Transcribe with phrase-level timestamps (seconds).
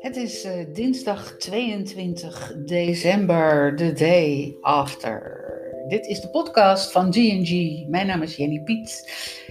[0.00, 5.46] Het is uh, dinsdag 22 december, the day after.
[5.88, 7.50] Dit is de podcast van G&G.
[7.88, 9.10] Mijn naam is Jenny Piet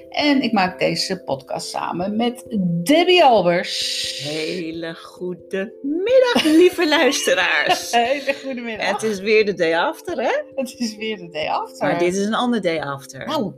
[0.10, 2.44] en ik maak deze podcast samen met
[2.84, 4.20] Debbie Albers.
[4.24, 7.92] Hele goede middag, lieve luisteraars.
[7.92, 8.88] Hele goede middag.
[8.88, 10.42] Het is weer de day after, hè?
[10.56, 11.88] Het is weer de day after.
[11.88, 13.26] Maar dit is een ander day after.
[13.26, 13.54] Nou,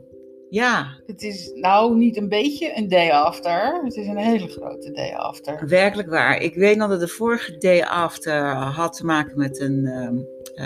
[0.50, 3.80] Ja, het is nou niet een beetje een day after.
[3.84, 5.68] Het is een hele grote day after.
[5.68, 6.42] werkelijk waar.
[6.42, 10.16] Ik weet nog dat de vorige day after had te maken met een ehm,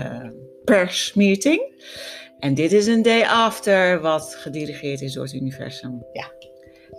[0.02, 0.28] eh,
[0.64, 1.82] persmeeting.
[2.38, 6.04] En dit is een day after wat gedirigeerd is door het universum.
[6.12, 6.32] Ja.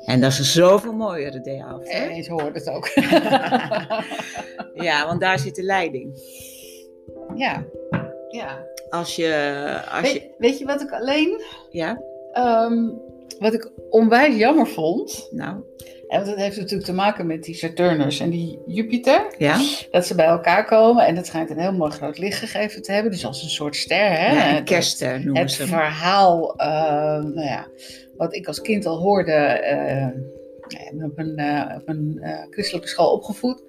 [0.05, 1.91] En dat is een zoveel mooiere day after.
[1.94, 2.88] En je hoort het ook.
[4.73, 6.20] Ja, want daar zit de leiding.
[7.36, 7.66] ja.
[8.30, 8.66] Ja.
[8.89, 12.02] Als je, als je, Weet, weet je wat ik alleen, ja,
[12.35, 12.89] ehm,
[13.39, 15.27] wat ik onwijs jammer vond?
[15.31, 15.63] nou,
[16.07, 19.33] En dat heeft natuurlijk te maken met die Saturnus en die Jupiter.
[19.38, 19.58] ja.
[19.91, 22.91] Dat ze bij elkaar komen en dat schijnt een heel mooi groot licht gegeven te
[22.91, 23.11] hebben.
[23.11, 24.11] Dus als een soort ster.
[24.17, 24.33] Hè?
[24.33, 25.67] ja een Het- kerstster noemen Het ze hem.
[25.72, 26.67] verhaal, eh,
[27.23, 27.67] nou ja,
[28.17, 30.08] wat ik als kind al hoorde, eh,
[30.67, 33.61] ik ben op een, eh, op een eh, christelijke school opgevoed.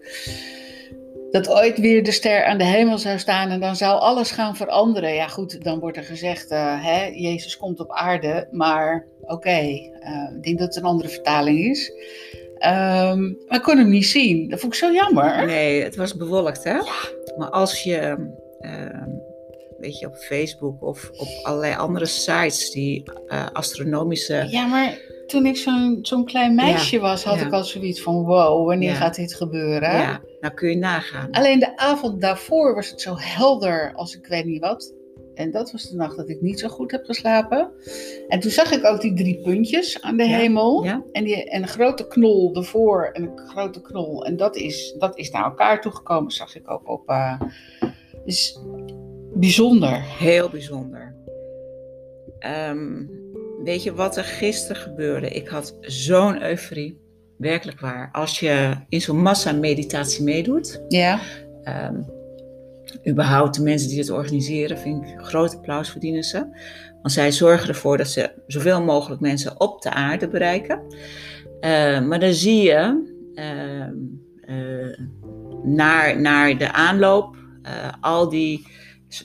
[1.36, 4.56] Dat ooit weer de ster aan de hemel zou staan en dan zou alles gaan
[4.56, 5.14] veranderen.
[5.14, 8.48] Ja, goed, dan wordt er gezegd: eh, hè, Jezus komt op aarde.
[8.50, 11.92] Maar oké, eh, ik denk dat het een andere vertaling is.
[12.58, 14.48] Ehm, maar ik kon hem niet zien.
[14.48, 15.46] Dat vond ik zo jammer.
[15.46, 16.78] Nee, het was bewolkt, hè?
[17.36, 18.28] Maar als je,
[18.60, 19.08] ehm,
[19.78, 24.46] weet je, op Facebook of op allerlei andere sites die eh, astronomische...
[24.50, 27.46] Ja, maar toen ik zo'n zo'n klein meisje was, had ja.
[27.46, 28.96] ik al zoiets van: wow, wanneer Ja.
[28.96, 29.92] gaat dit gebeuren?
[29.92, 31.30] Ja, nou kun je nagaan.
[31.30, 34.94] Alleen de avond daarvoor was het zo helder als ik weet niet wat.
[35.34, 37.70] En dat was de nacht dat ik niet zo goed heb geslapen.
[38.28, 40.84] En toen zag ik ook die drie puntjes aan de hemel.
[41.12, 44.24] En, die, en een grote knol ervoor en een grote knol.
[44.24, 47.14] En dat is, dat is naar elkaar toegekomen, zag ik ook op.
[48.24, 48.58] dus
[49.34, 50.02] bijzonder.
[50.18, 51.14] Heel bijzonder.
[52.38, 53.04] Ehm,
[53.66, 55.28] weet je wat er gisteren gebeurde?
[55.28, 57.04] Ik had zo'n euforie.
[57.38, 58.08] Werkelijk waar.
[58.12, 61.20] Als je in zo'n massa-meditatie meedoet, Ja,
[61.66, 62.00] Ehm,
[63.08, 66.38] überhaupt de mensen die het organiseren, vind ik groot applaus verdienen ze.
[67.02, 70.82] Want zij zorgen ervoor dat ze zoveel mogelijk mensen op de aarde bereiken.
[71.60, 73.94] Eh, maar dan zie je ehm,
[74.40, 74.98] eh,
[75.62, 78.66] naar, naar de aanloop eh, al die,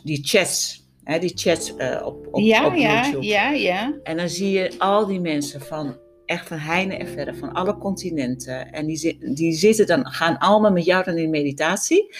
[0.04, 3.26] die chats, hè, die chats eh, op, op, ja, op ja, YouTube.
[3.26, 4.00] ja, ja.
[4.04, 7.78] En dan zie je al die mensen van echt van heine en verre, van alle
[7.78, 8.72] continenten.
[8.72, 12.16] En die, die zitten dan, gaan allemaal met jou dan in meditatie.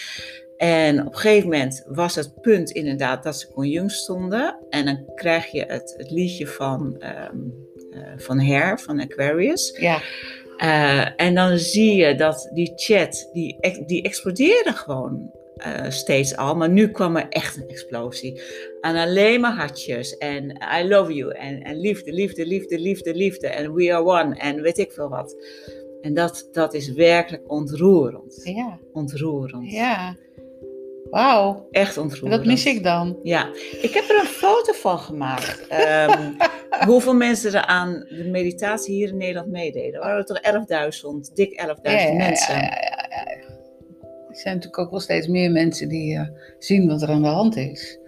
[0.56, 4.58] En op een gegeven moment was het punt inderdaad dat ze conjunct stonden.
[4.70, 7.36] En dan krijg je het, het liedje van, ehm
[7.92, 9.76] eh, van Her, van Aquarius.
[9.80, 10.00] ja.
[10.56, 13.56] Eh, en dan zie je dat die chat, die,
[13.86, 15.30] die explodeerde gewoon
[15.62, 16.54] eh, steeds al.
[16.56, 18.40] Maar nu kwam er echt een explosie.
[18.80, 20.16] En alleen maar hartjes.
[20.18, 21.34] En I love you.
[21.34, 23.46] En, en liefde, liefde, liefde, liefde, liefde.
[23.48, 24.36] En we are one.
[24.36, 25.36] En weet ik veel wat.
[26.00, 28.40] En dat, dat is werkelijk ontroerend.
[28.44, 29.70] Ja, Ontroerend.
[29.70, 30.16] ja.
[31.10, 32.32] Wauw, Echt En ontroerend.
[32.36, 33.18] dat mis ik dan.
[33.22, 33.48] Ja,
[33.82, 35.66] ik heb er een foto van gemaakt.
[35.68, 36.30] Ehm,
[36.86, 39.92] hoeveel mensen er aan de meditatie hier in Nederland meededen.
[39.94, 40.40] Er waren er toch
[41.28, 42.54] 11.000, dik 11.000 Ja, ja, ja, mensen.
[42.54, 43.01] ja.
[44.32, 46.26] Er zijn natuurlijk ook wel steeds meer mensen die eh,
[46.58, 47.98] zien wat er aan de hand is.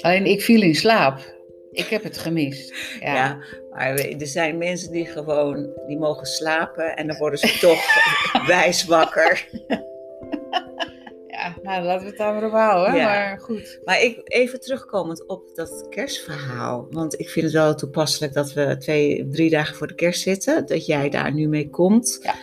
[0.00, 1.34] Alleen ik viel in slaap.
[1.72, 2.74] Ik heb het gemist.
[3.00, 3.14] Ja.
[3.14, 3.38] Ja.
[3.70, 7.84] maar er zijn mensen die gewoon, die mogen slapen en dan worden ze toch
[8.46, 9.48] wijs wakker.
[11.26, 12.94] Ja, nou laten we het daar maar op houden.
[12.94, 13.04] Ja.
[13.04, 13.80] Maar goed.
[13.84, 16.86] Maar ik, even terugkomend op dat kerstverhaal.
[16.90, 20.66] Want ik vind het wel toepasselijk dat we twee, drie dagen voor de kerst zitten.
[20.66, 22.18] Dat jij daar nu mee komt.
[22.22, 22.34] Ja.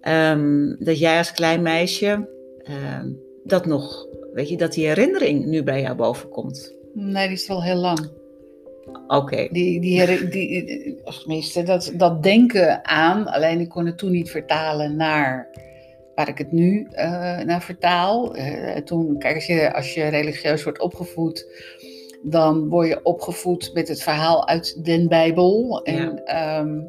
[0.00, 2.28] Ehm, dat jij als klein meisje
[2.64, 3.08] ehm,
[3.44, 6.74] dat nog, weet je, dat die herinnering nu bij jou boven komt.
[6.94, 8.10] Nee, die is wel heel lang.
[9.06, 9.48] Oké.
[9.50, 13.26] Die, die, die, tenminste, dat, dat denken aan.
[13.26, 15.48] Alleen ik kon het toen niet vertalen naar
[16.14, 18.34] waar ik het nu eh, naar vertaal.
[18.34, 21.46] Eh, toen, kijk, als je, als je religieus wordt opgevoed,
[22.22, 25.82] dan word je opgevoed met het verhaal uit den Bijbel.
[25.84, 26.80] En ehm,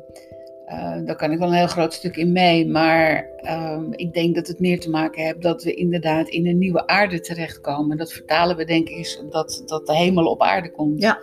[0.74, 2.68] eh, daar kan ik wel een heel groot stuk in mee.
[2.68, 6.58] Maar ehm, ik denk dat het meer te maken heeft dat we inderdaad in een
[6.58, 7.98] nieuwe aarde terechtkomen.
[7.98, 11.02] Dat vertalen we denk ik is dat, dat de hemel op aarde komt.
[11.02, 11.20] Ja.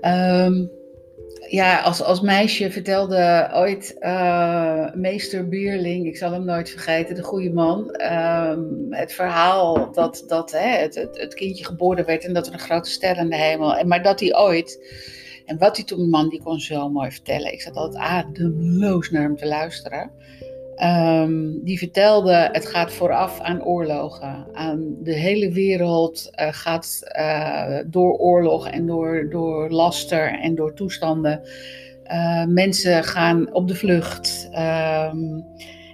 [0.00, 0.66] Ehm,
[1.48, 7.22] ja, als, als meisje vertelde ooit eh, meester Bierling, ik zal hem nooit vergeten, de
[7.22, 8.60] goede man, ehm,
[8.90, 12.58] het verhaal dat, dat hè, het, het, het kindje geboren werd en dat er een
[12.58, 14.78] grote ster in de hemel, en maar dat hij ooit
[15.46, 17.52] En wat die man, die kon zo mooi vertellen.
[17.52, 20.10] Ik zat altijd ademloos naar hem te luisteren.
[20.76, 24.46] Ehm, die vertelde, het gaat vooraf aan oorlogen.
[24.52, 30.74] Aan de hele wereld uh, gaat uh, door oorlog en door, door laster en door
[30.74, 31.40] toestanden.
[32.12, 34.48] Uh, mensen gaan op de vlucht.
[34.52, 35.44] Um,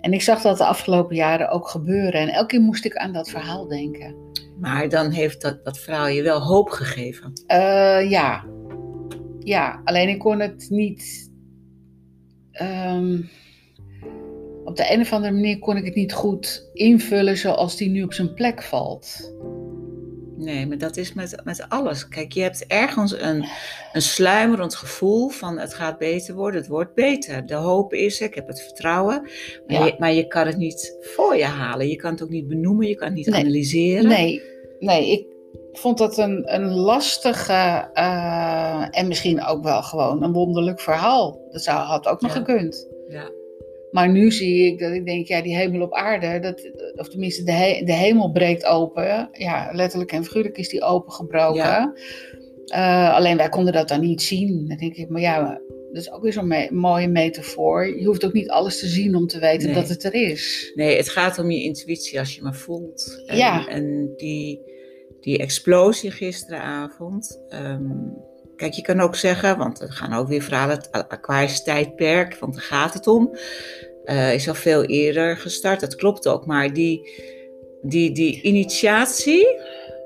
[0.00, 2.20] en ik zag dat de afgelopen jaren ook gebeuren.
[2.20, 4.14] En elke keer moest ik aan dat verhaal denken.
[4.60, 7.32] Maar dan heeft dat, dat verhaal je wel hoop gegeven.
[8.08, 8.44] ja.
[9.44, 11.30] Ja, alleen ik kon het niet.
[12.62, 13.30] Um,
[14.64, 18.02] op de een of andere manier kon ik het niet goed invullen zoals die nu
[18.02, 19.34] op zijn plek valt.
[20.36, 22.08] Nee, maar dat is met, met alles.
[22.08, 23.46] Kijk, je hebt ergens een,
[23.92, 27.46] een sluimerend gevoel van het gaat beter worden, het wordt beter.
[27.46, 29.22] De hoop is ik heb het vertrouwen.
[29.66, 29.84] Maar, ja.
[29.84, 31.88] je, maar je kan het niet voor je halen.
[31.88, 33.40] Je kan het ook niet benoemen, je kan het niet nee.
[33.40, 34.08] analyseren.
[34.08, 34.42] Nee,
[34.78, 35.31] nee, ik
[35.72, 41.40] vond dat een, een lastige uh, en misschien ook wel gewoon een wonderlijk verhaal.
[41.50, 42.38] Dat zou, had ook nog Ja.
[42.38, 42.88] gekund.
[43.08, 43.30] Ja.
[43.90, 47.42] Maar nu zie ik dat ik denk, ja, die hemel op aarde, dat, of tenminste
[47.44, 49.28] de, he- de hemel breekt open.
[49.32, 51.56] Ja, letterlijk en figuurlijk is die opengebroken.
[51.56, 51.92] Ja.
[52.66, 54.64] Eh, alleen wij konden dat dan niet zien.
[54.68, 55.60] Dan denk ik, maar ja,
[55.92, 57.98] dat is ook weer zo'n me- mooie metafoor.
[57.98, 59.74] Je hoeft ook niet alles te zien om te weten Nee.
[59.74, 60.72] dat het er is.
[60.74, 63.22] Nee, het gaat om je intuïtie als je maar voelt.
[63.26, 63.66] En, Ja.
[63.68, 64.60] En die,
[65.22, 67.40] die explosie gisteravond.
[67.48, 67.90] ehm,
[68.56, 72.54] kijk, je kan ook zeggen, want er gaan ook weer verhalen, het Aquarisch tijdperk, want
[72.54, 73.36] daar gaat het om.
[74.04, 76.46] eh, is al veel eerder gestart, dat klopt ook.
[76.46, 77.10] Maar die,
[77.82, 79.46] die, die initiatie,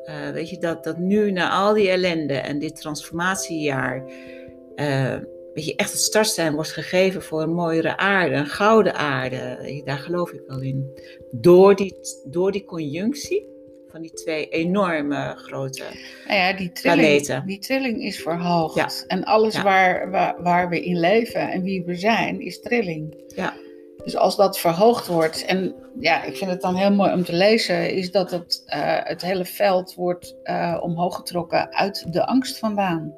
[0.05, 4.05] eh, weet je, dat, dat nu na al die ellende en dit transformatiejaar,
[4.75, 5.15] eh,
[5.55, 9.83] weet je, echt het startsein wordt gegeven voor een mooiere aarde, een gouden aarde.
[9.85, 11.01] Daar geloof ik wel in.
[11.31, 13.56] Door die, door die conjunctie
[13.97, 15.83] van die twee enorme grote.
[16.27, 17.47] Nou ja, die trilling, Planeten.
[17.47, 18.75] die trilling is verhoogd.
[18.75, 18.89] Ja.
[19.07, 19.63] En alles Ja.
[19.63, 23.23] waar, waar, waar we in leven en wie we zijn, is trilling.
[23.37, 23.55] Ja.
[24.05, 27.33] Dus als dat verhoogd wordt, en ja, ik vind het dan heel mooi om te
[27.33, 32.59] lezen, is dat het, eh, het hele veld wordt eh, omhoog getrokken uit de angst
[32.59, 33.15] vandaan.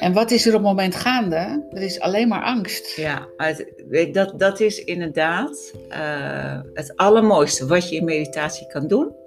[0.00, 1.66] En wat is er op het moment gaande?
[1.70, 2.96] Er is alleen maar angst.
[2.96, 9.18] Ja, het- dat, dat is inderdaad eh, het allermooiste wat je in meditatie kan doen.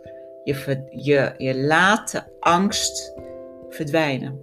[0.44, 3.14] Je, je, je laat de angst
[3.70, 4.42] verdwijnen.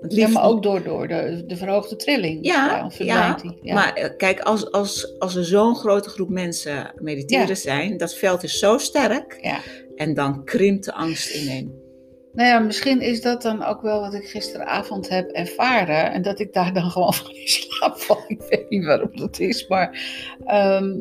[0.00, 2.46] Het Ja, liefst maar ook door, door de, de verhoogde trilling.
[2.46, 3.58] Ja, dan verdwijnt die.
[3.62, 3.74] Ja.
[3.74, 7.54] Maar eh, kijk, als, als, als er zo'n grote groep mensen mediteren Ja.
[7.54, 9.58] zijn, dat veld is zo sterk Ja.
[9.96, 11.86] en dan krimpt de angst ineen.
[12.32, 16.12] Nou ja, misschien is dat dan ook wel wat ik gisteravond heb ervaren.
[16.12, 18.24] En dat ik daar dan gewoon van in slaap val.
[18.26, 19.98] Ik weet niet waarom dat is, maar...
[20.46, 20.98] ehm,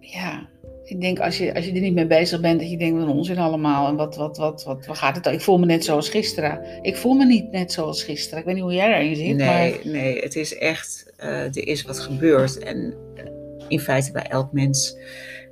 [0.00, 0.48] ja,
[0.88, 3.08] ik denk als je, als je er niet mee bezig bent, dat je denkt, wat
[3.08, 3.88] een onzin allemaal.
[3.88, 5.32] En wat, wat, wat, wat, waar gaat het dan?
[5.32, 6.60] Ik voel me net zoals gisteren.
[6.82, 8.38] Ik voel me niet net zoals gisteren.
[8.38, 9.58] Ik weet niet hoe jij daarin zit, maar...
[9.60, 12.58] Nee, nee, het is echt, eh, er is wat gebeurd.
[12.58, 13.24] En eh,
[13.68, 14.96] in feite bij elk mens.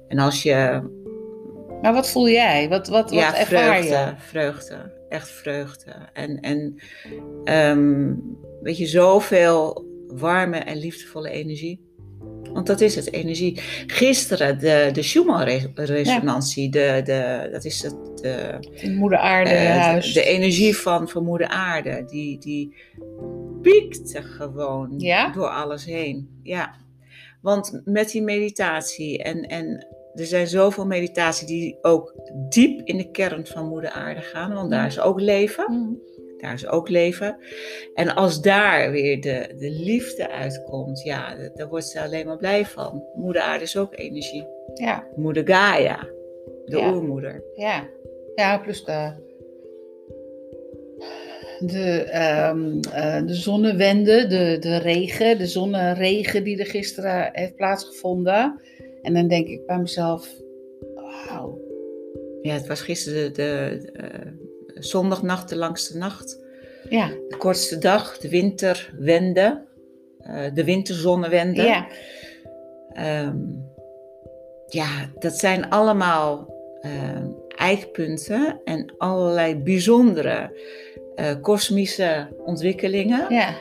[0.08, 0.82] En als je
[1.82, 2.68] Maar wat voel jij?
[2.68, 4.14] Wat, wat, wat ja, ervaar vreugde, je?
[4.18, 5.92] vreugde, echt vreugde.
[6.12, 6.80] En, en
[7.44, 8.14] ehm,
[8.62, 11.85] weet je, zoveel warme en liefdevolle energie.
[12.56, 13.60] Want dat is het, energie.
[13.86, 20.12] Gisteren, de, de Schumann-resonantie, de, de, dat is het, de, moeder aarde eh, huis.
[20.12, 22.74] de, de energie van, van moeder aarde, die, die
[23.62, 25.32] piekte gewoon Ja?
[25.32, 26.28] door alles heen.
[26.42, 26.74] Ja,
[27.40, 32.14] want met die meditatie en, en er zijn zoveel meditatie die ook
[32.48, 35.72] diep in de kern van moeder aarde gaan, want daar is ook leven.
[35.72, 35.98] Mm.
[36.36, 37.36] Daar is ook leven.
[37.94, 42.64] En als daar weer de, de liefde uitkomt, ja, daar wordt ze alleen maar blij
[42.64, 43.02] van.
[43.14, 44.46] Moeder aarde is ook energie.
[44.74, 46.08] Ja, Moeder Gaia,
[46.64, 46.92] de Ja.
[46.92, 47.42] oermoeder.
[47.54, 47.88] ja.
[48.34, 49.12] Ja, plus de,
[51.58, 58.60] de, ehm, eh, de zonnewende, de, de regen, de zonneregen die er gisteren heeft plaatsgevonden.
[59.02, 60.34] En dan denk ik bij mezelf,
[60.94, 61.60] wauw.
[62.42, 64.32] Ja, het was gisteren de, de eh,
[64.78, 66.44] zondagnacht, de langste nacht.
[66.88, 69.64] Ja, De kortste dag, de winterwende.
[70.20, 71.62] eh, de winterzonnewende.
[71.62, 71.86] ja,
[72.92, 73.36] Ehm,
[74.66, 80.60] ja, dat zijn allemaal ehm, eikpunten en allerlei bijzondere
[81.14, 83.54] eh, kosmische ontwikkelingen ja.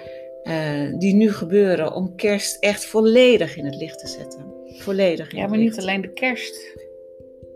[0.43, 4.53] eh, die nu gebeuren om kerst echt volledig in het licht te zetten.
[4.67, 6.77] Volledig in Ja, maar niet alleen de kerst.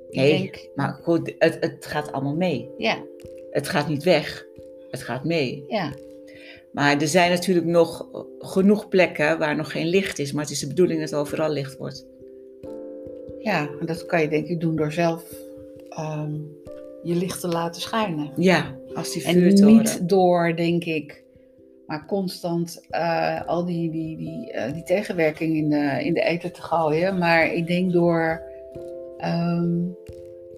[0.10, 2.70] Nee, denk, maar goed, het, het gaat allemaal mee.
[2.78, 2.98] ja,
[3.51, 4.46] Het gaat niet weg,
[4.91, 5.63] het gaat mee.
[5.68, 5.94] ja,
[6.72, 8.08] Maar er zijn natuurlijk nog
[8.39, 11.77] genoeg plekken waar nog geen licht is, maar het is de bedoeling dat overal licht
[11.77, 12.06] wordt.
[13.39, 13.70] ja.
[13.79, 15.24] En dat kan je denk ik doen door zelf
[15.89, 16.34] ehm,
[17.03, 18.32] je licht te laten schijnen.
[18.36, 19.75] Ja, als die En vuurtoren.
[19.75, 21.24] niet door, denk ik,
[21.88, 26.51] maar constant eh, al die, die, die, eh, die tegenwerking in de, in de eten
[26.53, 27.18] te gooien.
[27.18, 28.41] Maar ik denk door
[29.18, 29.77] ehm,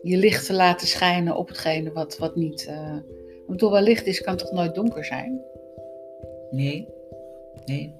[0.01, 2.65] je licht te laten schijnen op hetgene wat, wat niet.
[2.65, 2.97] eh
[3.47, 5.41] want waar licht is, kan toch nooit donker zijn?
[6.51, 6.87] Nee,
[7.65, 7.95] nee.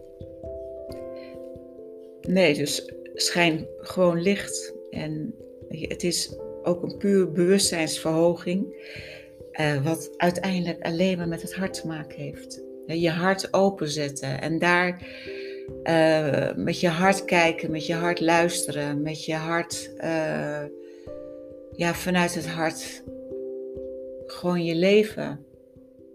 [2.21, 4.73] Nee, dus schijn gewoon licht.
[4.89, 5.35] En
[5.69, 8.89] het is ook een puur bewustzijnsverhoging.
[9.51, 12.61] eh, wat uiteindelijk alleen maar met het hart te maken heeft.
[12.85, 15.07] Je hart openzetten en daar
[15.83, 19.93] eh, met je hart kijken, met je hart luisteren, met je hart,
[21.81, 23.03] ja, vanuit het hart
[24.25, 25.45] gewoon je leven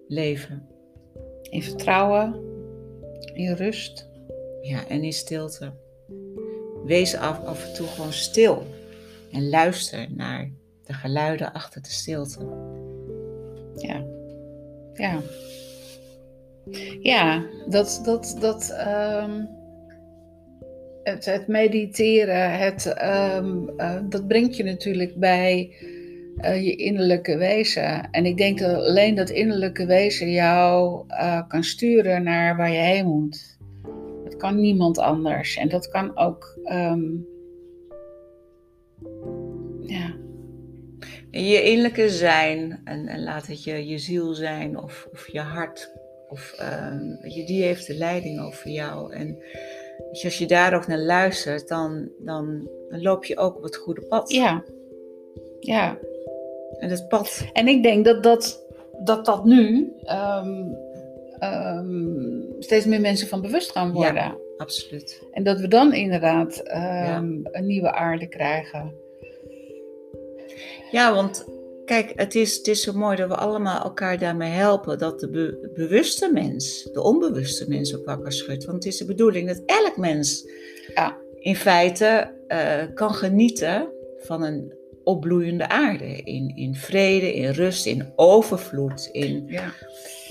[0.08, 0.68] leven.
[1.42, 2.34] In vertrouwen,
[3.34, 4.08] in rust.
[4.62, 5.72] Ja, en in stilte.
[6.84, 8.66] Wees af, af en toe gewoon stil.
[9.32, 10.50] En luister naar
[10.84, 12.38] de geluiden achter de stilte.
[13.74, 14.04] Ja.
[14.92, 15.20] Ja.
[17.00, 19.44] Ja, dat, dat, dat, ehm,
[21.10, 25.74] het, het mediteren, het, ehm, eh, dat brengt je natuurlijk bij
[26.36, 28.10] eh, je innerlijke wezen.
[28.10, 32.78] En ik denk dat alleen dat innerlijke wezen jou eh, kan sturen naar waar je
[32.78, 33.58] heen moet.
[34.24, 35.56] Dat kan niemand anders.
[35.56, 37.04] En dat kan ook, ehm,
[39.80, 40.14] ja,
[41.30, 45.92] Je innerlijke zijn, en, laat het je, je ziel zijn of, of je hart,
[46.28, 49.12] of, ehm, je, die heeft de leiding over jou.
[49.12, 49.38] En
[50.12, 53.76] je, als je daar ook naar luistert, dan, dan, dan loop je ook op het
[53.76, 54.30] goede pad.
[54.32, 54.64] ja,
[55.60, 55.98] ja.
[56.78, 58.66] En dat pad, En ik denk dat dat,
[58.98, 60.64] dat, dat nu ehm,
[61.38, 64.36] ehm, steeds meer mensen van bewust gaan worden.
[64.56, 65.22] absoluut.
[65.32, 68.92] En dat we dan inderdaad ehm, een nieuwe aarde krijgen.
[70.90, 71.46] Ja, want
[71.86, 74.98] kijk, het is, het is zo mooi dat we allemaal elkaar daarmee helpen.
[74.98, 78.64] Dat de be- bewuste mens, de onbewuste mens ook wakker schudt.
[78.64, 80.48] Want het is de bedoeling dat elk mens
[80.94, 81.16] Ja.
[81.38, 83.88] in feite eh, kan genieten
[84.18, 84.74] van een
[85.04, 86.04] opbloeiende aarde.
[86.22, 89.72] In, in vrede, in rust, in overvloed, in, Ja.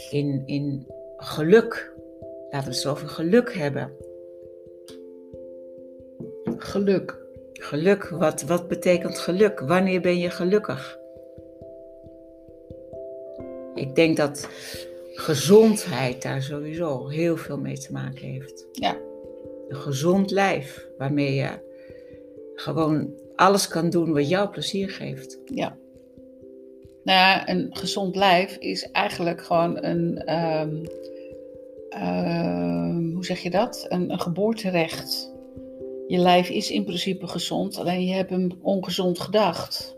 [0.10, 1.94] in, in geluk.
[2.50, 3.92] Laten we het over geluk hebben.
[6.58, 7.24] Geluk.
[7.54, 9.60] Geluk, wat, wat betekent geluk?
[9.60, 10.98] Wanneer ben je gelukkig?
[13.76, 14.50] Ik denk dat
[15.14, 18.68] gezondheid daar sowieso heel veel mee te maken heeft.
[18.72, 18.98] Ja.
[19.68, 21.50] Een gezond lijf, waarmee je
[22.56, 25.40] gewoon alles kan doen wat jou plezier geeft.
[25.46, 25.78] Ja.
[27.04, 30.86] Nou ja, een gezond lijf is eigenlijk gewoon een, ehm,
[31.90, 33.86] ehm, hoe zeg je dat?
[33.90, 35.34] Een, een geboorterecht.
[36.08, 39.95] Je lijf is in principe gezond, alleen je hebt hem ongezond gedacht.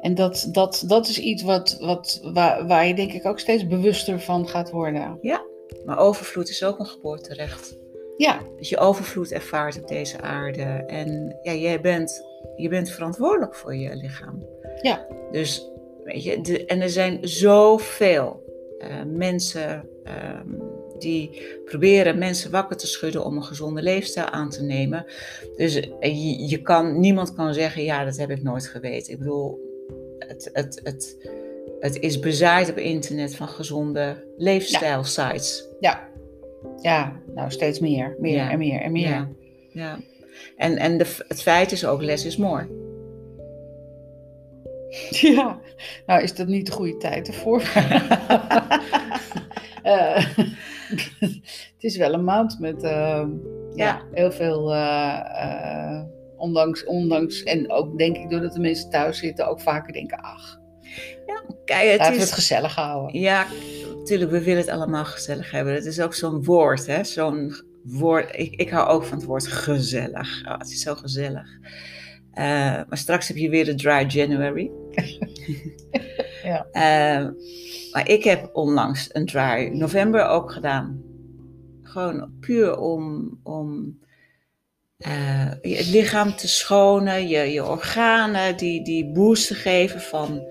[0.00, 3.66] En dat, dat, dat is iets wat, wat, waar, waar je denk ik ook steeds
[3.66, 5.18] bewuster van gaat worden.
[5.84, 7.76] Maar overvloed is ook een geboorterecht.
[8.16, 10.62] Ja, Dat je overvloed ervaart op deze aarde.
[10.86, 12.22] En ja, jij bent,
[12.56, 14.46] je bent verantwoordelijk voor je lichaam.
[14.82, 15.06] Ja.
[15.30, 15.70] Dus,
[16.04, 18.42] weet je, de, en er zijn zoveel
[18.78, 20.48] eh, mensen ehm,
[20.98, 25.06] die proberen mensen wakker te schudden om een gezonde leefstijl aan te nemen.
[25.56, 29.12] Dus eh, je, je kan, niemand kan zeggen, ja, dat heb ik nooit geweten.
[29.12, 29.67] Ik bedoel,
[30.28, 31.16] het, het, het,
[31.80, 35.68] het is bezaaid op internet van gezonde leefstijlsites.
[35.80, 36.06] ja.
[36.80, 38.16] Ja, nou steeds meer.
[38.18, 38.50] Meer Ja.
[38.50, 39.08] en meer en meer.
[39.08, 39.28] Ja,
[39.72, 39.98] ja.
[40.56, 42.66] En, en de, het feit is ook, less is more.
[45.10, 45.60] Ja,
[46.06, 47.62] nou is dat niet de goede tijd ervoor.
[49.82, 50.24] Eh,
[51.18, 53.26] het is wel een maand met eh, ja.
[53.74, 54.02] Ja.
[54.12, 56.02] heel veel, eh,
[56.38, 60.58] ondanks, ondanks, en ook denk ik doordat de mensen thuis zitten, ook vaker denken, ach,
[61.64, 63.20] Kijk, het laten we is, het gezellig houden.
[63.20, 63.46] ja,
[63.96, 65.74] natuurlijk, we willen het allemaal gezellig hebben.
[65.74, 67.04] Het is ook zo'n woord, hè?
[67.04, 68.30] Zo'n woord.
[68.32, 70.42] Ik, ik hou ook van het woord gezellig.
[70.46, 71.58] Oh, het is zo gezellig.
[72.32, 72.44] Eh,
[72.88, 74.70] maar straks heb je weer de dry January.
[76.42, 76.66] Ja.
[76.72, 77.28] Eh,
[77.92, 81.02] maar ik heb onlangs een dry november ook gedaan.
[81.82, 83.98] Gewoon puur om, om
[84.98, 90.42] eh, je- het lichaam te schonen, je, je organen die, die boost te geven van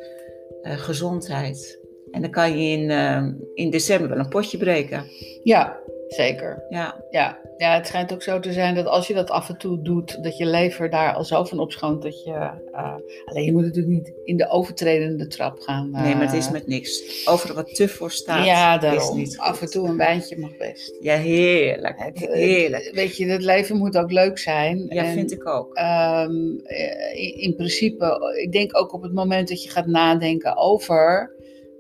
[0.62, 1.80] eh, gezondheid.
[2.12, 5.06] En dan kan je in, eh, in december wel een potje breken.
[5.44, 6.64] Ja, Zeker.
[6.70, 7.38] Ja, Ja.
[7.58, 10.24] ja, het schijnt ook zo te zijn dat als je dat af en toe doet,
[10.24, 12.32] dat je lever daar al zo van opschoont dat je.
[12.72, 12.94] eh,
[13.26, 15.90] alleen je moet natuurlijk niet in de overtredende trap gaan.
[15.92, 17.26] nee, maar het is eh, met niks.
[17.28, 20.96] Overal wat te voor staat Ja, is niet Af en toe een wijntje mag best.
[21.02, 21.96] Ja, heerlijk.
[21.98, 22.90] Het, het- heerlijk.
[22.94, 24.86] weet je, het leven moet ook leuk zijn.
[24.90, 25.76] Ja, En, vind ik ook.
[25.76, 26.32] ehm,
[26.64, 31.36] eh, in, in principe, ik denk ook op het moment dat je gaat nadenken over.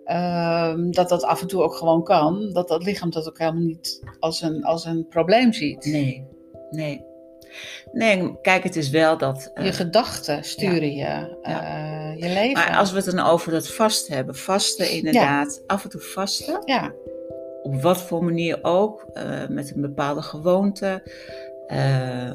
[0.08, 2.50] Ehm, dat dat af en toe ook gewoon kan.
[2.54, 5.86] Dat dat lichaam dat ook helemaal niet als een, als een probleem ziet.
[5.86, 6.28] Nee,
[6.70, 7.06] nee.
[7.92, 9.52] Nee, kijk, het is wel dat...
[9.54, 12.54] eh, Je gedachten sturen je, eh, je leven.
[12.54, 14.36] maar als we het dan over dat vast hebben.
[14.36, 15.64] Vasten inderdaad.
[15.68, 16.62] Af en toe vasten.
[16.66, 16.94] Ja,
[17.64, 19.06] Op wat voor manier ook.
[19.14, 21.02] eh, met een bepaalde gewoonte.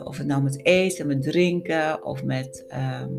[0.04, 2.04] of het nou met eten, met drinken.
[2.04, 2.64] Of met...
[2.68, 3.10] ehm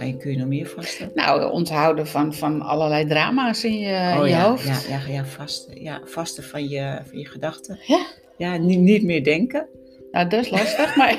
[0.00, 1.10] waar kun je nog meer vasten?
[1.14, 4.66] nou, onthouden van, van allerlei drama's in je, in je Oh ja, hoofd.
[4.88, 5.82] Ja, ja, ja, vasten.
[5.82, 7.78] Ja, vasten van je, van je gedachten.
[7.86, 8.06] Ja.
[8.36, 9.68] Ja, niet, niet meer denken.
[10.10, 11.16] Nou, dat is lastig, maar,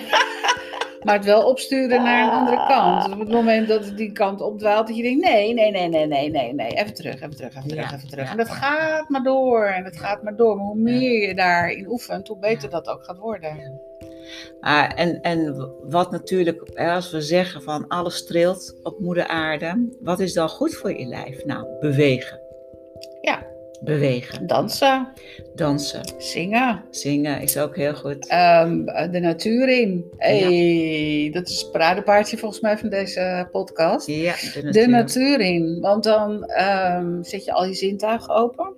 [1.03, 3.03] maar het wel opsturen naar een andere kant.
[3.03, 5.87] Dus op het moment dat het die kant opdwaalt, dat je denkt, nee, nee, nee,
[5.87, 8.25] nee, nee, nee, nee, even terug, even terug, even terug, Ja, even terug.
[8.25, 8.31] ja.
[8.31, 10.55] En dat gaat maar door en dat gaat maar door.
[10.55, 13.81] Maar hoe meer je daarin oefent, hoe beter dat ook gaat worden.
[14.59, 20.19] Ah, en, en wat natuurlijk, als we zeggen van alles streelt op moeder aarde, wat
[20.19, 21.45] is dan goed voor je lijf?
[21.45, 22.39] Nou, bewegen.
[23.21, 23.49] Ja.
[23.83, 24.47] Bewegen.
[24.47, 25.07] Dansen,
[25.55, 26.01] Dansen.
[26.17, 28.27] zingen, Zingen is ook heel goed.
[28.27, 30.05] ehm, de natuur in.
[30.17, 34.07] Hey, dat is het paradepaardje volgens mij van deze podcast.
[34.07, 34.71] Ja, de natuur.
[34.71, 38.73] De natuur in, want dan ehm, zet je al je zintuigen open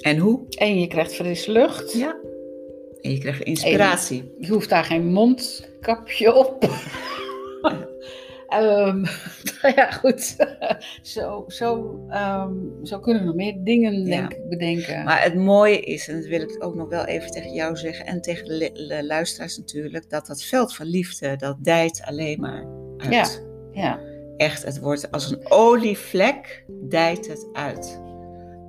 [0.00, 0.40] En hoe?
[0.48, 1.92] en je krijgt frisse lucht.
[1.92, 2.16] Ja.
[3.02, 4.34] En je krijgt inspiratie.
[4.38, 6.68] Je hoeft daar geen mondkapje op.
[8.50, 9.00] Ehm,
[9.62, 10.36] nou ja, goed.
[11.02, 15.04] zo, zo, ehm, zo kunnen we nog meer dingen, denk bedenken.
[15.04, 18.06] Maar het mooie is, en dat wil ik ook nog wel even tegen jou zeggen
[18.06, 22.66] en tegen de luisteraars natuurlijk, dat dat veld van liefde, dat dijt alleen maar
[22.96, 23.46] uit.
[23.72, 24.00] ja,
[24.36, 28.00] Echt, het wordt als een olievlek, dijt het uit.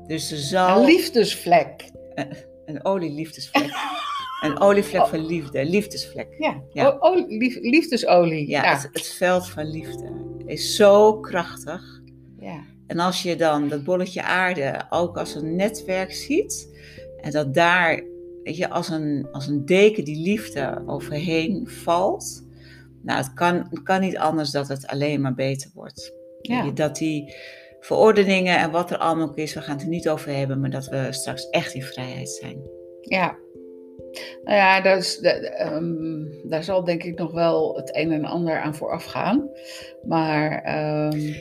[0.07, 0.79] Dus er zal...
[0.79, 1.91] een liefdesvlek.
[2.65, 3.69] Een olieliefdesvlek.
[4.41, 6.27] een olievlek van liefde, liefdesvlek.
[6.37, 6.87] Ja, Ja.
[6.87, 8.49] O- o- lief- liefdesolie.
[8.49, 10.09] Ja, Ja, Het, het veld van liefde
[10.45, 12.01] is zo krachtig.
[12.39, 12.69] ja.
[12.87, 16.79] En als je dan dat bolletje aarde ook als een netwerk ziet,
[17.21, 18.03] en dat daar,
[18.43, 22.43] weet je, als een, als een deken die liefde overheen valt,
[23.01, 26.13] nou, het kan, het kan niet anders dat het alleen maar beter wordt.
[26.41, 26.63] Ja.
[26.63, 27.33] Je, Dat die
[27.79, 30.87] verordeningen en wat er allemaal is, we gaan het er niet over hebben, maar dat
[30.87, 32.61] we straks echt in vrijheid zijn.
[33.01, 33.37] Ja.
[34.43, 38.59] Nou ja, dat is, ehm, daar zal denk ik nog wel het een en ander
[38.59, 39.49] aan vooraf gaan.
[40.03, 41.33] Maar ehm,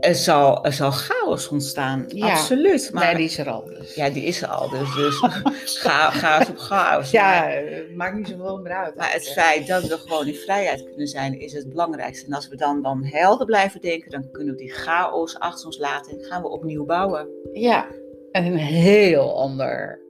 [0.00, 2.30] Er zal, er zal chaos ontstaan, Ja.
[2.30, 2.90] absoluut.
[2.92, 3.64] Maar nee, die is er al.
[3.64, 3.94] Dus.
[3.94, 5.18] ja, die is er al, dus, dus
[5.82, 7.10] ga, chaos op chaos.
[7.10, 8.94] Ja, Maar- het maakt niet zoveel meer uit.
[8.94, 12.26] Maar het feit dat we gewoon in vrijheid kunnen zijn, is het belangrijkste.
[12.26, 15.78] En als we dan, dan helder blijven denken, dan kunnen we die chaos achter ons
[15.78, 17.28] laten en gaan we opnieuw bouwen.
[17.52, 17.86] Ja,
[18.32, 20.00] en een heel ander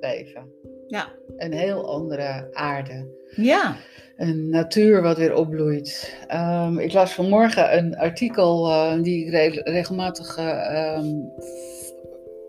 [0.00, 0.52] leven.
[0.88, 1.08] Ja.
[1.36, 3.06] Een heel andere aarde.
[3.36, 3.76] Ja.
[4.16, 6.16] Een natuur wat weer opbloeit.
[6.26, 11.06] Ehm, ik las vanmorgen een artikel eh, die ik re- regelmatig eh, ehm,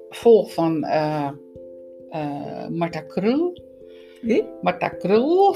[0.09, 1.29] volg van eh
[2.09, 3.61] eh, Marta Krul.
[4.21, 4.43] Wie?
[4.61, 5.55] Marta Krul.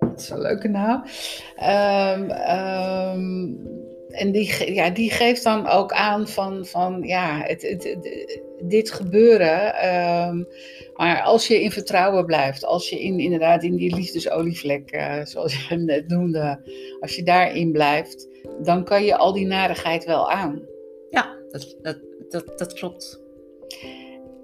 [0.00, 1.04] Dat is een leuke naam.
[1.56, 2.30] Ehm,
[4.08, 8.90] en die, ja, die geeft dan ook aan van, van ja, het, het, het- dit
[8.90, 9.74] gebeuren.
[9.74, 10.44] ehm,
[10.94, 15.68] maar als je in vertrouwen blijft, als je in, inderdaad in die liefdesolievlek, eh, zoals
[15.68, 16.60] je net noemde,
[17.00, 18.28] als je daarin blijft,
[18.62, 20.62] dan kan je al die narigheid wel aan.
[21.10, 23.20] Ja, dat, dat, dat, dat klopt.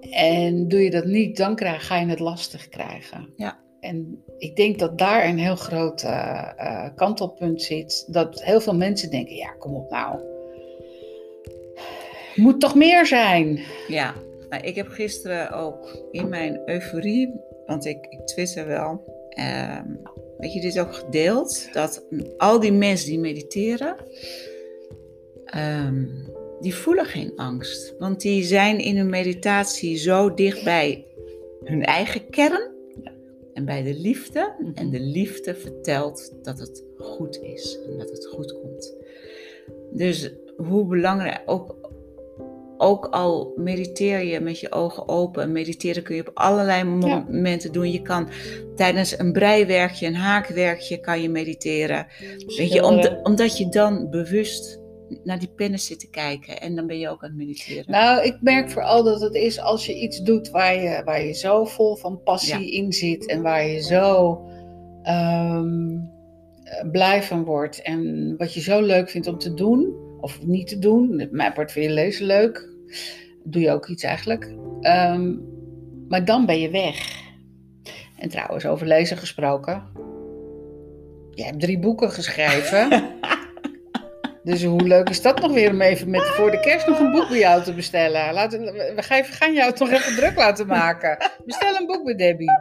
[0.09, 3.33] En doe je dat niet, dan krijg, ga je het lastig krijgen.
[3.35, 3.59] Ja.
[3.79, 8.13] En ik denk dat daar een heel groot eh, eh, kantelpunt zit.
[8.13, 10.19] Dat heel veel mensen denken, ja, kom op nou.
[12.35, 13.59] Moet toch meer zijn?
[13.87, 14.15] Ja,
[14.49, 17.33] nou, ik heb gisteren ook in mijn euforie,
[17.65, 19.85] want ik, ik twitter wel, ehm,
[20.37, 22.05] weet je, dit ook gedeeld, dat
[22.37, 23.95] al die mensen die mediteren,
[25.45, 26.05] ehm,
[26.59, 27.95] die voelen geen angst.
[27.99, 31.05] Want die zijn in hun meditatie zo dicht bij
[31.63, 32.73] hun eigen kern
[33.53, 34.71] en bij de liefde.
[34.73, 38.95] En de liefde vertelt dat het goed is en dat het goed komt.
[39.91, 41.84] Dus hoe belangrijk, ook,
[42.85, 45.43] ook al mediteer je met je ogen open.
[45.43, 47.23] En mediteren kun je op allerlei Ja.
[47.27, 47.91] momenten doen.
[47.91, 48.29] Je kan
[48.75, 52.07] tijdens een breiwerkje, een haakwerkje, kan je mediteren.
[52.57, 52.83] Weet je,
[53.23, 54.79] omdat je dan bewust
[55.23, 57.83] naar die pennen zit te kijken en dan ben je ook aan het mediteren?
[57.87, 61.33] Nou, ik merk vooral dat het is als je iets doet waar je, waar je
[61.33, 64.39] zo vol van passie in zit en waar je zo
[65.03, 65.95] ehm,
[66.63, 70.67] eh, blij van wordt en wat je zo leuk vindt om te doen of niet
[70.67, 71.27] te doen.
[71.31, 72.69] Mijn part vind je lezen leuk,
[73.43, 74.53] doe je ook iets eigenlijk.
[74.81, 75.33] Ehm,
[76.07, 77.23] maar dan ben je weg.
[78.17, 79.83] En trouwens, over lezen gesproken.
[81.31, 83.03] Jij hebt drie boeken geschreven.
[84.43, 87.11] dus hoe leuk is dat nog weer om even met voor de kerst nog een
[87.11, 88.33] boek bij jou te bestellen?
[88.33, 88.61] Laten,
[88.95, 91.31] we gaan jou toch even druk laten maken.
[91.45, 92.51] Bestel een boek bij Debbie.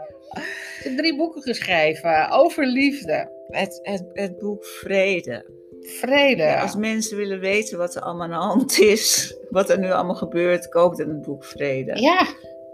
[0.82, 3.30] Je hebt drie boeken geschreven over liefde.
[3.46, 5.63] Het, het, het boek Vrede.
[5.86, 6.42] Vrede.
[6.42, 9.90] Ja, als mensen willen weten wat er allemaal aan de hand is, wat er nu
[9.90, 12.00] allemaal gebeurt, koop dan het boek Vrede.
[12.00, 12.26] Ja,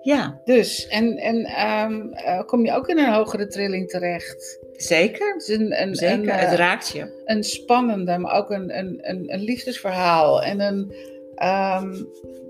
[0.03, 0.87] Ja, dus.
[0.87, 4.59] En, en ehm, eh, kom je ook in een hogere trilling terecht?
[4.77, 5.33] zeker.
[5.33, 7.23] Het is een, een, Zeker, een, eh, het raakt je.
[7.25, 9.01] een spannende, maar ook een, een,
[9.33, 10.42] een liefdesverhaal.
[10.42, 10.94] En een,
[11.40, 11.94] ehm,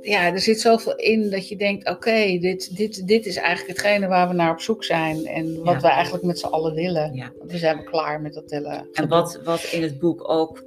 [0.01, 4.07] ja, er zit zoveel in dat je denkt: oké, dit, dit, dit is eigenlijk hetgene
[4.07, 5.27] waar we naar op zoek zijn.
[5.27, 5.81] En wat Ja.
[5.81, 7.15] we eigenlijk met z'n allen willen.
[7.15, 7.33] Ja.
[7.39, 8.89] Want we zijn klaar met dat hele.
[8.93, 10.65] En wat, wat in het boek ook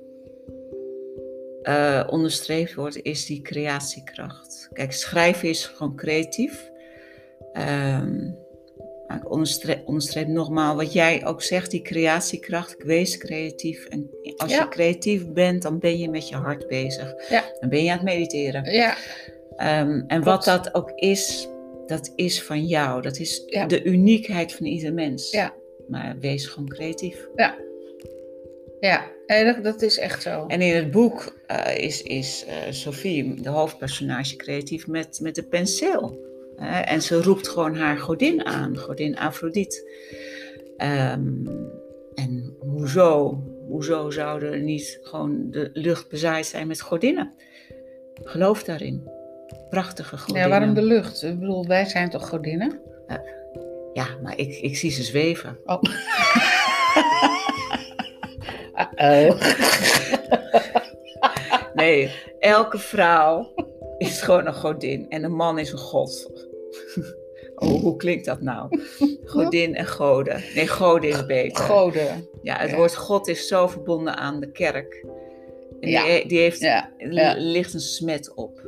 [1.62, 4.70] eh, onderstreept wordt, is die creatiekracht.
[4.74, 6.72] Kijk, schrijven is gewoon creatief.
[7.54, 8.32] Ehm,
[9.08, 9.32] maar ik
[9.86, 12.84] onderstreep, nogmaals wat jij ook zegt, die creatiekracht.
[12.84, 13.86] Wees creatief.
[13.86, 14.62] En als Ja.
[14.62, 17.14] je creatief bent, dan ben je met je hart bezig.
[17.30, 17.44] Ja.
[17.60, 18.72] Dan ben je aan het mediteren.
[18.72, 18.96] Ja,
[19.56, 21.48] Ehm, en wat dat ook is,
[21.86, 23.02] dat is van jou.
[23.02, 23.66] Dat is Ja.
[23.66, 25.32] de uniekheid van ieder mens.
[25.32, 25.54] Ja.
[25.88, 27.28] Maar wees gewoon creatief.
[28.80, 29.12] ja.
[29.28, 30.46] Nee, dat, dat is echt zo.
[30.48, 35.44] En in het boek eh, is, is eh, Sophie, de hoofdpersonage, creatief met, met de
[35.44, 36.18] penseel.
[36.64, 39.90] Eh, en ze roept gewoon haar godin aan, godin Afrodite.
[40.78, 41.46] Ehm,
[42.14, 47.34] en hoezo, hoezo zouden er niet gewoon de lucht bezaaid zijn met godinnen?
[48.24, 49.10] Geloof daarin.
[49.70, 50.44] Prachtige godinnen.
[50.44, 51.24] Ja, waarom de lucht?
[51.24, 52.80] Ik bedoel, wij zijn toch godinnen?
[53.94, 55.58] Ja, maar ik, ik zie ze zweven.
[55.66, 55.82] Oh.
[58.96, 59.42] Uh-oh.
[61.74, 63.54] Nee, elke vrouw
[63.98, 66.32] is gewoon een godin en een man is een god.
[67.84, 68.80] Hoe klinkt dat nou?
[69.26, 70.44] Godin en goden.
[70.56, 71.64] Nee, goden is beter.
[71.64, 72.28] Goden.
[72.42, 72.76] Ja, het Ja.
[72.76, 75.06] woord god is zo verbonden aan de kerk.
[75.80, 76.06] En Ja.
[76.06, 76.90] die, die heeft, Ja.
[77.38, 78.62] ligt een smet op.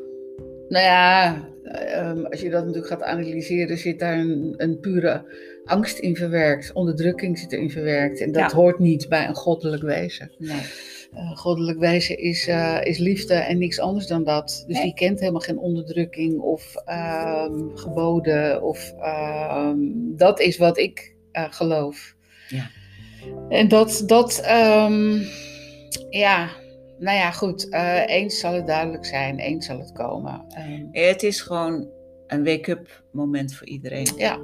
[0.70, 5.24] Nou ja, ehm, als je dat natuurlijk gaat analyseren, zit daar een, een pure
[5.66, 6.74] angst in verwerkt.
[6.74, 8.22] Onderdrukking zit erin verwerkt.
[8.22, 10.32] En dat hoort niet bij een goddelijk wezen.
[10.38, 10.62] Nee.
[11.16, 14.64] Eh, goddelijk wezen is, eh, is liefde en niks anders dan dat.
[14.68, 14.84] Dus Nee.
[14.84, 18.64] die kent helemaal geen onderdrukking of ehm, geboden.
[18.64, 19.78] Of, ehm,
[20.16, 22.16] dat is wat ik eh, geloof.
[22.48, 22.70] Ja.
[23.50, 25.18] En dat, dat ehm,
[26.10, 26.50] ja,
[27.00, 27.74] nou ja, goed.
[28.06, 30.46] eens zal het duidelijk zijn, eens zal het komen.
[30.92, 31.90] Het is gewoon
[32.28, 34.08] een wake-up moment voor iedereen.
[34.18, 34.40] ja.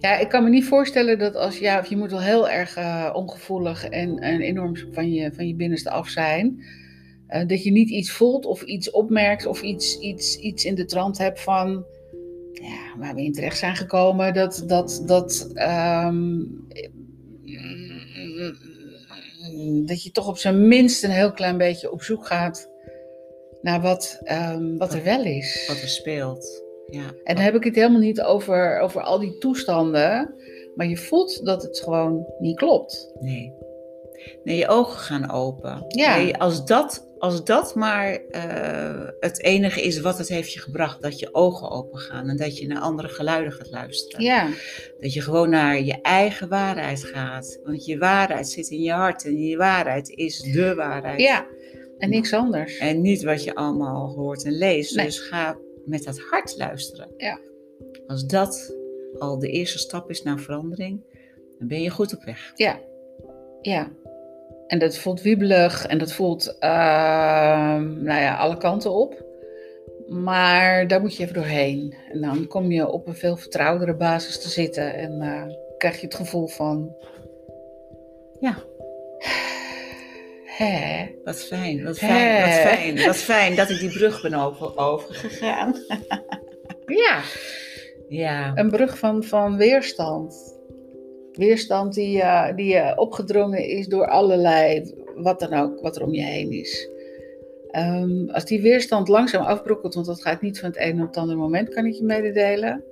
[0.00, 2.76] Ja, ik kan me niet voorstellen dat als ja, of je moet wel heel erg
[2.76, 6.64] eh, ongevoelig en, en enorm van je, van je binnenste af zijn.
[7.26, 10.84] eh, dat je niet iets voelt of iets opmerkt of iets, iets, iets in de
[10.84, 11.84] trant hebt van
[12.52, 14.34] ja, waar we in terecht zijn gekomen.
[14.34, 16.40] Dat, dat, dat, ehm,
[19.84, 22.70] dat je toch op zijn minst een heel klein beetje op zoek gaat
[23.62, 25.64] naar wat, ehm, wat er wel is.
[25.68, 26.64] Wat er speelt.
[26.90, 27.12] Ja.
[27.24, 30.34] En dan heb ik het helemaal niet over, over al die toestanden.
[30.74, 33.12] Maar je voelt dat het gewoon niet klopt.
[33.20, 33.52] Nee.
[34.44, 35.84] Nee, je ogen gaan open.
[35.88, 36.16] Ja.
[36.16, 41.02] Nee, als, dat, als dat maar eh, het enige is wat het heeft je gebracht,
[41.02, 44.24] dat je ogen open gaan en dat je naar andere geluiden gaat luisteren.
[44.24, 44.48] Ja,
[45.00, 47.60] Dat je gewoon naar je eigen waarheid gaat.
[47.64, 51.20] Want je waarheid zit in je hart en je waarheid is de waarheid.
[51.20, 51.46] ja.
[51.98, 52.78] En niks anders.
[52.78, 54.96] En niet wat je allemaal hoort en leest.
[54.96, 55.04] Nee.
[55.04, 57.08] Dus ga met dat hart luisteren.
[57.16, 57.38] Ja.
[58.06, 58.74] Als dat
[59.18, 61.04] al de eerste stap is naar verandering,
[61.58, 62.52] dan ben je goed op weg.
[62.54, 62.80] Ja,
[63.60, 63.90] ja.
[64.66, 69.24] En dat voelt wiebelig en dat voelt, ehm, nou ja, alle kanten op.
[70.08, 71.94] Maar daar moet je even doorheen.
[72.12, 74.94] En dan kom je op een veel vertrouwdere basis te zitten.
[74.94, 75.42] En eh,
[75.78, 76.96] krijg je het gevoel van,
[78.40, 78.56] Ja,
[80.56, 83.06] hè, wat fijn, wat fijn, wat fijn.
[83.06, 85.74] Wat fijn dat ik die brug ben over, overgegaan.
[87.06, 87.22] ja.
[88.08, 90.58] Ja, Een brug van, van weerstand.
[91.32, 96.24] Weerstand die, eh, die opgedrongen is door allerlei, wat dan ook, wat er om je
[96.24, 96.88] heen is.
[97.70, 101.16] Ehm, als die weerstand langzaam afbrokkelt, want dat gaat niet van het ene op het
[101.16, 102.84] andere moment, kan ik je mededelen.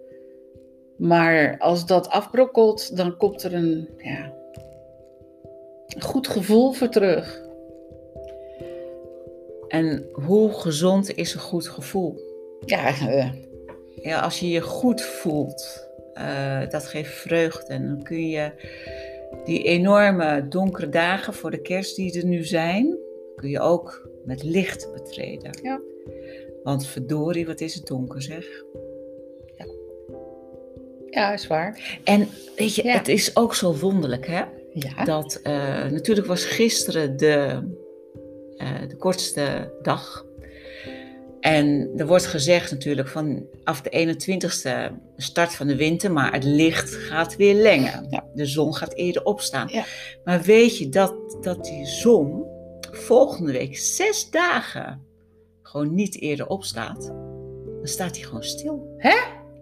[0.97, 4.33] Maar als dat afbrokkelt, dan komt er een, ja,
[5.89, 7.44] een goed gevoel voor terug.
[9.75, 12.21] En hoe gezond is een goed gevoel?
[12.65, 13.31] Ja, eh,
[14.03, 17.73] Ja, als je je goed voelt, eh, dat geeft vreugde.
[17.73, 18.51] En dan kun je
[19.45, 22.99] die enorme donkere dagen voor de kerst die er nu zijn,
[23.37, 25.59] kun je ook met licht betreden.
[25.63, 25.81] Ja.
[26.63, 28.47] Want verdorie, wat is het donker zeg.
[31.11, 31.99] ja, is waar.
[32.05, 32.93] En weet je, Ja.
[32.93, 34.43] het is ook zo wonderlijk hè.
[34.73, 37.63] Ja, Dat eh, natuurlijk was gisteren de,
[38.57, 40.25] eh, de kortste dag.
[41.41, 46.45] En er wordt gezegd natuurlijk van af de 21ste start van de winter, maar het
[46.45, 48.07] licht gaat weer lengen.
[48.11, 48.25] Ja.
[48.35, 49.69] De zon gaat eerder opstaan.
[49.73, 49.85] Ja.
[50.25, 52.45] Maar weet je dat, dat die zon
[52.91, 55.01] volgende week zes dagen
[55.63, 57.03] gewoon niet eerder opstaat?
[57.05, 58.95] Dan staat hij gewoon stil.
[58.97, 59.17] Hè?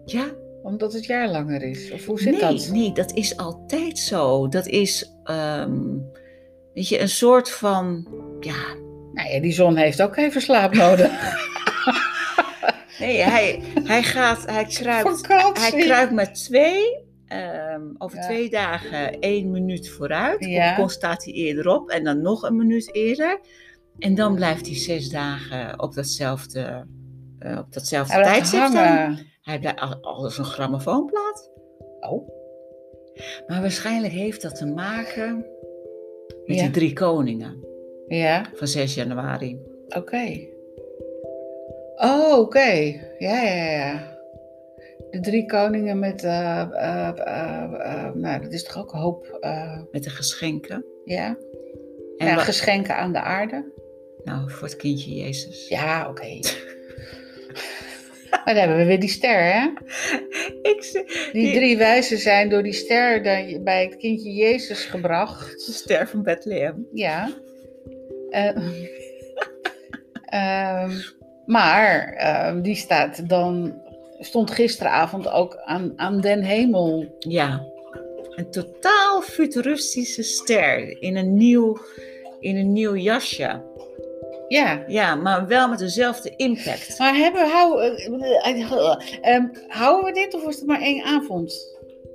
[0.05, 0.31] Ja,
[0.63, 1.91] omdat het jaar langer is.
[1.91, 2.69] Of hoe zit nee, dat?
[2.71, 4.47] Nee, dat is altijd zo.
[4.47, 5.97] Dat is, ehm,
[6.73, 8.07] weet je, een soort van,
[8.39, 8.75] ja,
[9.23, 11.11] Nou ja, die zon heeft ook even slaap nodig.
[12.99, 15.27] nee, hij, hij gaat, hij kruipt,
[15.59, 18.23] hij kruipt met twee, ehm, over Ja.
[18.23, 20.45] twee dagen één minuut vooruit.
[20.45, 20.77] Ja.
[20.77, 23.39] Dan staat hij eerder op en dan nog een minuut eerder.
[23.99, 26.85] En dan blijft hij zes dagen op datzelfde,
[27.39, 29.19] eh, op datzelfde Hij tijdstip staan.
[29.41, 31.49] Hij blijft al- als een grammofoonplaat.
[31.99, 32.27] Oh.
[33.47, 35.35] Maar waarschijnlijk heeft dat te maken
[36.45, 36.61] met Ja.
[36.63, 37.71] die drie koningen
[38.07, 39.59] Ja, van 6 januari.
[39.97, 40.51] oké.
[41.95, 42.69] Oh, oké.
[43.17, 44.11] Ja, ja, ja.
[45.11, 49.37] De drie koningen met, eh, eh, eh, nou, dat is toch ook een hoop,
[49.91, 50.85] Met de geschenken.
[51.05, 51.37] ja.
[52.17, 53.71] En ja, geschenken aan de aarde.
[54.23, 55.67] nou, voor het kindje Jezus.
[55.67, 56.39] Ja, oké.
[58.31, 59.67] maar dan hebben we weer die ster, hè?
[60.61, 63.21] Ik Die drie wijzen zijn door die ster
[63.63, 65.65] bij het kindje Jezus gebracht.
[65.65, 66.87] de ster van Bethlehem.
[66.91, 67.33] Ja.
[68.33, 68.57] Eh,
[70.83, 70.91] ehm,
[71.45, 73.81] maar ehm, die staat dan,
[74.19, 77.15] stond gisteravond ook aan, aan den hemel.
[77.19, 77.65] Ja,
[78.35, 81.77] een totaal futuristische ster in een nieuw,
[82.39, 83.61] in een nieuw jasje.
[84.47, 84.83] Ja.
[84.87, 86.99] Ja, maar wel met dezelfde impact.
[86.99, 87.81] Maar hebben, hou,
[89.21, 91.72] ehm, houden we dit of was het maar één avond?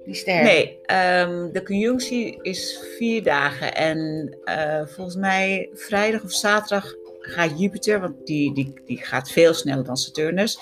[0.08, 0.42] Die ster?
[0.42, 3.74] Nee, ehm, de conjunctie is vier dagen.
[3.74, 9.54] En eh, volgens mij vrijdag of zaterdag gaat Jupiter, want die, die, die gaat veel
[9.54, 10.60] sneller dan Saturnus,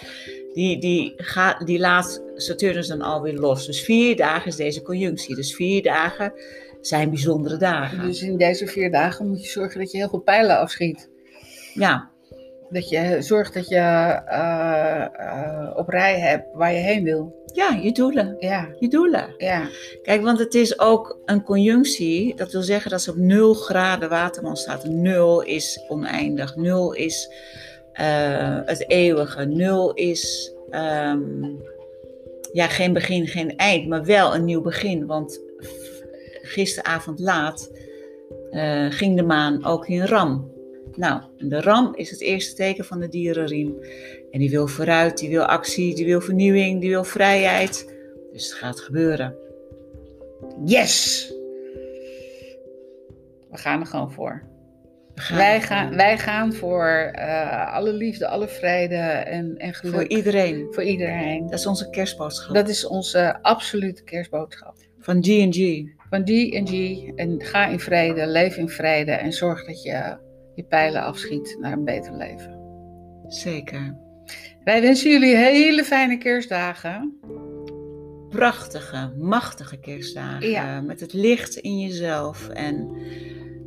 [0.53, 3.67] die, die, gaat, die laat Saturnus dan alweer los.
[3.67, 5.35] Dus vier dagen is deze conjunctie.
[5.35, 6.33] Dus vier dagen
[6.81, 8.07] zijn bijzondere dagen.
[8.07, 11.11] Dus in deze vier dagen moet je zorgen dat je heel veel pijlen afschiet.
[11.75, 12.11] Ja,
[12.71, 17.45] Dat je zorgt dat je eh, eh, op rij hebt waar je heen wil.
[17.57, 18.37] Ja, je doelen.
[18.39, 19.35] Ja, Je doelen.
[19.39, 19.69] ja.
[20.03, 22.35] Kijk, want het is ook een conjunctie.
[22.35, 24.85] Dat wil zeggen dat ze op 0 graden waterman staat.
[24.85, 26.57] 0 is oneindig.
[26.57, 27.31] 0 is
[27.93, 29.45] eh, het eeuwige.
[29.45, 31.45] 0 is ehm,
[32.53, 35.07] ja, geen begin, geen eind, maar wel een nieuw begin.
[35.07, 35.41] Want
[36.43, 37.71] gisteravond laat
[38.51, 40.55] eh, ging de maan ook in ram.
[40.95, 43.79] Nou, de ram is het eerste teken van de dierenriem.
[44.37, 47.95] En die wil vooruit, die wil actie, die wil vernieuwing, die wil vrijheid.
[48.33, 49.37] Dus het gaat gebeuren.
[50.65, 51.27] Yes!
[53.51, 54.43] We gaan er gewoon voor.
[55.15, 59.95] Gaan Wij gaan, wij gaan voor eh, alle liefde, alle vrede en, en geluk.
[59.95, 60.67] Voor iedereen.
[60.71, 61.47] Voor iedereen.
[61.47, 62.55] Dat is onze kerstboodschap.
[62.55, 64.75] Dat is onze absolute kerstboodschap.
[64.99, 65.85] Van G&G.
[66.11, 70.17] Van D&G en ga in vrede, leef in vrede en zorg dat je
[70.55, 72.61] je pijlen afschiet naar een beter leven.
[73.27, 74.05] Zeker.
[74.65, 77.19] Wij wensen jullie hele fijne kerstdagen.
[78.29, 80.49] Prachtige, machtige kerstdagen.
[80.51, 80.81] Ja.
[80.81, 82.49] Met het licht in jezelf.
[82.49, 82.97] En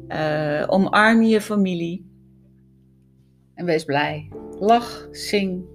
[0.08, 2.08] eh, omarm je familie.
[3.56, 4.32] En wees blij.
[4.60, 5.66] Lach, zing,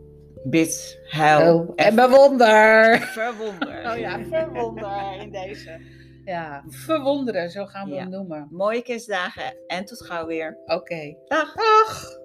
[0.44, 1.59] Bid, huil.
[1.61, 2.99] oh, en bewonder.
[3.01, 3.90] verwonder.
[3.92, 5.81] Oh ja, verwonder in deze.
[6.25, 8.01] Ja, verwonderen, zo gaan we Ja.
[8.01, 8.49] hem noemen.
[8.51, 10.59] Mooie kerstdagen en tot gauw weer.
[10.64, 11.16] Oké.
[11.25, 11.55] Dag.
[11.55, 12.23] Dag!